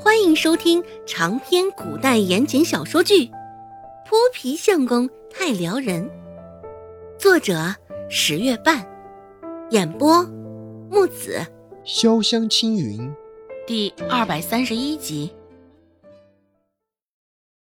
[0.00, 3.26] 欢迎收听长篇古代言情小说剧
[4.06, 6.08] 《泼皮相公太撩人》，
[7.18, 7.74] 作者
[8.08, 8.86] 十月半，
[9.70, 10.22] 演播
[10.88, 11.44] 木子
[11.84, 13.12] 潇湘青云，
[13.66, 15.34] 第二百三十一集。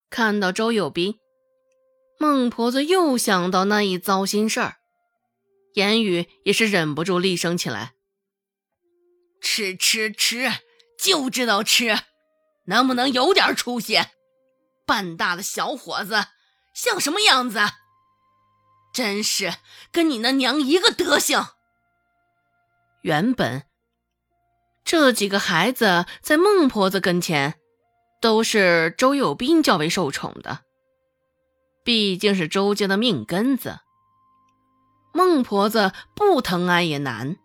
[0.09, 1.15] 看到周有斌，
[2.19, 4.75] 孟婆子又想到那一糟心事儿，
[5.75, 7.93] 言语也是忍不住厉声起来
[9.39, 10.51] ：“吃吃吃，
[11.01, 11.95] 就知道吃，
[12.65, 13.99] 能不能有点出息？
[14.85, 16.27] 半大的小伙子，
[16.73, 17.59] 像什么样子？
[18.93, 19.55] 真是
[19.91, 21.47] 跟你那娘一个德行。”
[23.03, 23.63] 原本
[24.83, 27.55] 这几个孩子在孟婆子跟前。
[28.21, 30.61] 都是周有斌较为受宠的，
[31.83, 33.81] 毕竟是周家的命根子。
[35.13, 37.35] 孟婆子不疼爱也难，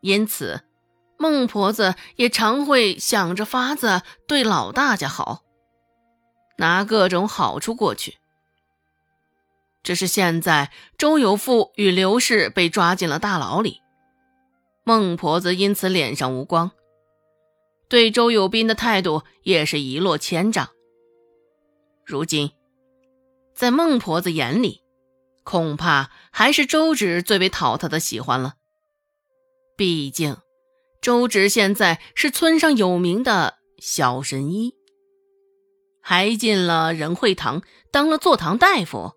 [0.00, 0.62] 因此
[1.18, 5.42] 孟婆子也常会想着法子对老大家好，
[6.58, 8.16] 拿各种好处过去。
[9.82, 13.80] 只是现在周有富与刘氏被抓进了大牢里，
[14.82, 16.70] 孟婆子因此脸上无光。
[17.88, 20.70] 对周有斌的态度也是一落千丈。
[22.04, 22.52] 如今，
[23.54, 24.82] 在孟婆子眼里，
[25.42, 28.54] 恐怕还是周芷最为讨她的喜欢了。
[29.76, 30.36] 毕竟，
[31.04, 34.74] 周芷现在是村上有名的小神医，
[36.00, 37.60] 还进了仁惠堂
[37.90, 39.12] 当了坐堂大夫。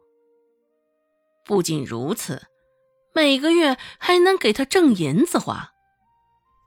[1.46, 2.48] 不仅如此，
[3.16, 5.72] 每个月还能给他挣银子花。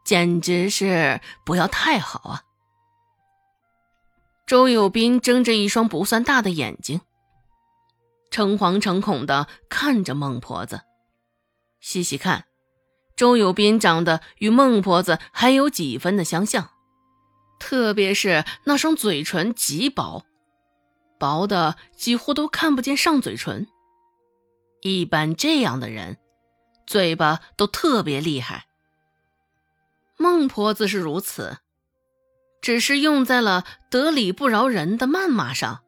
[0.06, 2.42] 简直是不要太好啊！
[4.46, 7.02] 周有斌睁着一双不算大的眼睛，
[8.30, 10.80] 诚惶诚恐的看着孟婆子。
[11.78, 12.46] 细细看，
[13.20, 16.70] 周有斌长得与孟婆子还有几分的相像，
[17.58, 20.24] 特别是那双嘴唇极薄，
[21.18, 23.66] 薄的几乎都看不见上嘴唇。
[24.80, 26.16] 一般这样的人，
[26.86, 28.64] 嘴巴都特别厉害。
[30.16, 31.58] 孟婆子是如此，
[32.62, 35.82] 只是用在了得理不饶人的谩骂上，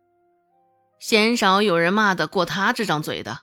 [1.01, 3.41] 鲜少有人骂得过他这张嘴的。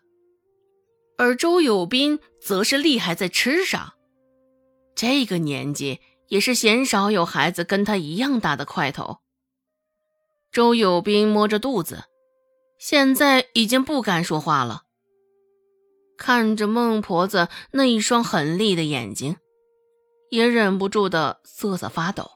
[1.20, 3.96] 而周有斌则是厉害在吃上，
[4.96, 6.00] 这个年纪
[6.30, 9.18] 也是鲜少有孩子跟他一样大的块头。
[10.50, 12.06] 周有斌摸着肚子，
[12.80, 14.84] 现在已经不敢说话了，
[16.18, 19.36] 看着孟婆子那一双狠厉的眼睛。
[20.32, 22.30] 也忍不住的瑟瑟发抖。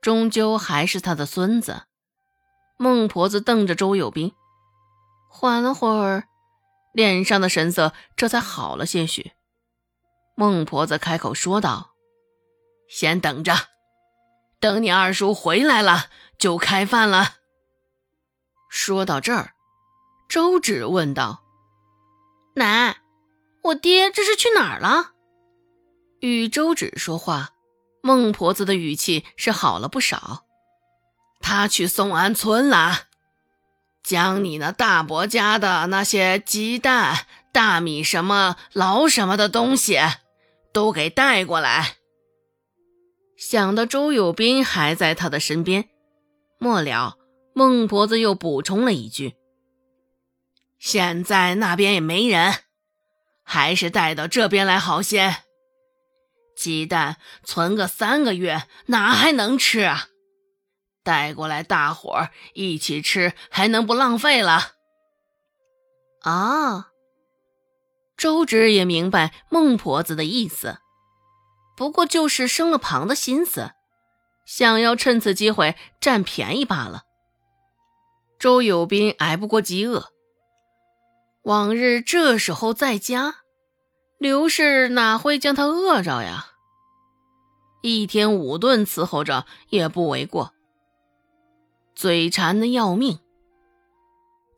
[0.00, 1.84] 终究还是他的孙子。
[2.76, 4.32] 孟婆子瞪着周有斌，
[5.30, 6.24] 缓了会儿，
[6.92, 9.32] 脸上的神色这才好了些许。
[10.34, 11.94] 孟婆子开口说道
[12.88, 13.54] ：“先等着，
[14.60, 16.06] 等你二叔回来了
[16.38, 17.36] 就开饭了。”
[18.70, 19.52] 说到这儿，
[20.28, 21.42] 周芷问道
[22.56, 22.96] ：“奶，
[23.64, 25.12] 我爹这是去哪儿了？”
[26.20, 27.50] 与周芷说话，
[28.02, 30.46] 孟婆子的语气是好了不少。
[31.40, 33.08] 他去宋安村了，
[34.02, 39.98] 将你那大伯家的那些鸡蛋、大米什么、老什么的东西
[40.72, 41.96] 都给带过来。
[43.36, 45.88] 想到周有斌还在他的身边，
[46.58, 47.16] 末了，
[47.54, 49.34] 孟婆子又补充了一句
[50.78, 52.54] ：“现在那边也没人，
[53.42, 55.36] 还是带到这边来好些。”
[56.56, 60.08] 鸡蛋存个三个月，哪还能吃啊？
[61.02, 64.72] 带过来，大伙儿一起吃，还能不浪费了？
[66.20, 66.88] 啊！
[68.16, 70.78] 周芷也明白孟婆子的意思，
[71.76, 73.72] 不过就是生了旁的心思，
[74.46, 77.02] 想要趁此机会占便宜罢了。
[78.38, 80.10] 周有斌挨不过饥饿，
[81.42, 83.36] 往日这时候在家。
[84.18, 86.46] 刘氏哪会将他饿着呀？
[87.82, 90.54] 一天五顿伺候着也不为过。
[91.94, 93.18] 嘴馋的要命，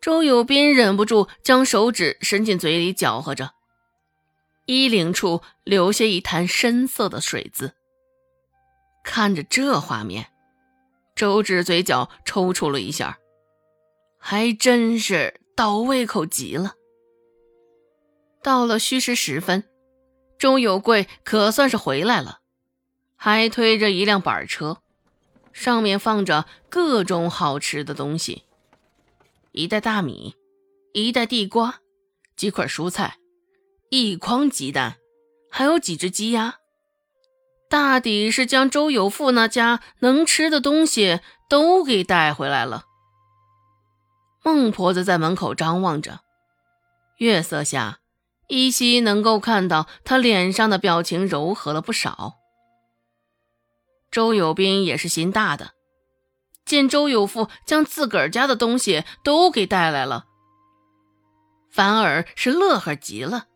[0.01, 3.53] 周有斌忍不住将手指伸进嘴里搅和着，
[4.67, 7.75] 衣领处留下一滩深色的水渍。
[9.03, 10.29] 看着这画面，
[11.15, 13.19] 周芷嘴角抽搐了一下，
[14.19, 16.75] 还真是倒胃口极了。
[18.43, 19.65] 到了戌时时分，
[20.39, 22.41] 周有贵可算是回来了，
[23.17, 24.83] 还推着一辆板车，
[25.55, 28.43] 上面放着各种好吃的东西：
[29.53, 30.35] 一袋大米，
[30.93, 31.77] 一袋地瓜，
[32.37, 33.17] 几块蔬菜，
[33.89, 34.97] 一筐鸡蛋，
[35.49, 36.57] 还有几只鸡鸭。
[37.71, 42.85] 大抵是将周有富那家能吃的东西都给带回来了。
[44.43, 46.21] 孟婆子在门口张望着，
[47.19, 48.01] 月色下，
[48.49, 52.41] 依稀能够看到她脸上的表情柔和了不少。
[54.15, 55.73] 周有斌也是心大的，
[56.65, 60.27] 见周有富将自个儿家的东西都给带来了，
[61.73, 63.49] 反而是乐呵极了。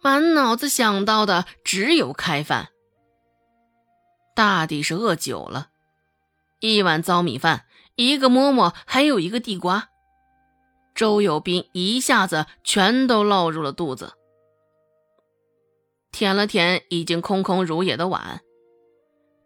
[0.00, 2.70] 满脑子想到的只有开饭，
[4.34, 5.68] 大抵是饿久了。
[6.60, 7.66] 一碗糟米饭，
[7.96, 9.90] 一个馍馍，还有一个地瓜，
[10.94, 14.14] 周有斌一下子全都落入了肚子。
[16.10, 18.40] 舔了舔已经空空如也的碗，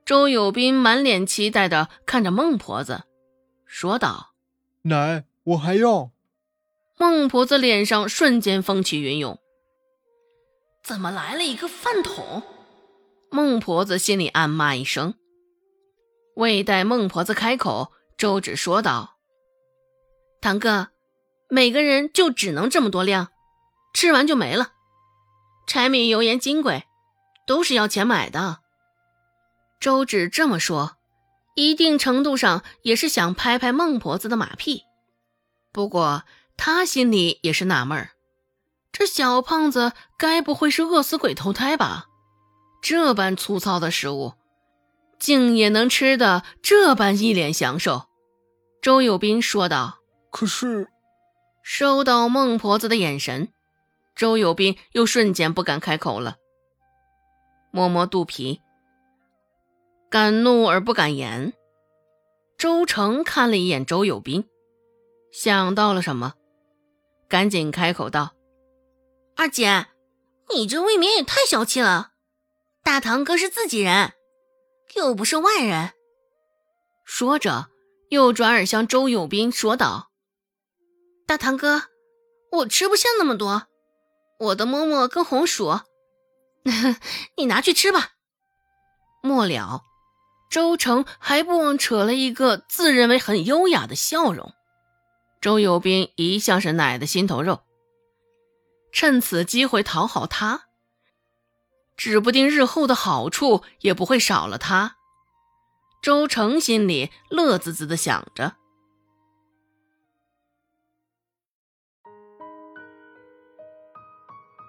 [0.06, 3.03] 周有斌满脸期待的看着孟婆子，
[3.67, 4.35] 说道
[4.82, 6.12] ：“奶，我还要。”
[6.97, 9.41] 孟婆子脸上瞬间风起云涌。
[10.85, 12.44] 怎么来了一个饭桶？
[13.32, 15.14] 孟婆子心里暗骂一声。
[16.37, 19.17] 未待孟婆子开口，周芷说道
[20.41, 20.91] ：“堂哥，
[21.49, 23.32] 每个人就只能这么多量，
[23.93, 24.75] 吃完就没了。
[25.67, 26.85] 柴米油盐金贵，
[27.44, 28.61] 都是要钱买的。”
[29.81, 30.96] 周芷这么说，
[31.55, 34.82] 一定程度上也是想拍拍孟婆子的马屁。
[35.73, 36.25] 不过
[36.56, 38.11] 他心里也是纳闷儿。
[38.93, 42.06] 这小胖子该不会是饿死鬼投胎吧？
[42.81, 44.34] 这般粗糙的食物，
[45.19, 48.06] 竟也能吃的这般一脸享受。
[48.81, 49.99] 周有斌说道
[50.31, 50.88] ：“可是……”
[51.62, 53.52] 收到孟婆子的眼神，
[54.14, 56.37] 周有斌又瞬间不敢开口了，
[57.72, 58.62] 摸摸肚皮，
[60.11, 61.53] 敢怒而不敢言。
[62.58, 64.49] 周成看了一眼周有斌，
[65.32, 66.35] 想到了什么，
[67.29, 68.35] 赶紧开口道。
[69.37, 69.88] 二姐，
[70.55, 72.12] 你这未免也太小气了。
[72.82, 74.14] 大堂哥是自己人，
[74.94, 75.93] 又不是外人。
[77.05, 77.69] 说着，
[78.08, 80.11] 又转而向周有斌说道
[81.26, 81.82] ：“大堂哥，
[82.53, 83.67] 我吃不下那么多，
[84.38, 85.81] 我的馍馍跟红薯，
[87.37, 88.12] 你拿去吃吧。”
[89.23, 89.85] 末了，
[90.56, 94.55] 周成还不忘扯了一个自认为很优雅的笑容。
[95.38, 97.61] 周有斌一向是奶的心头肉。
[98.91, 100.69] 趁此机会讨好他，
[101.94, 104.97] 指不定日后的好处也不会少了他。
[106.00, 108.56] 周成心里乐滋滋的想着。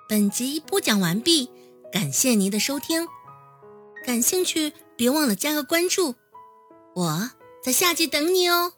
[0.09, 1.49] 本集播讲完毕，
[1.93, 3.07] 感谢您的收听。
[4.05, 6.15] 感兴趣，别忘了加个关注，
[6.95, 7.31] 我
[7.63, 8.73] 在下集等你哦。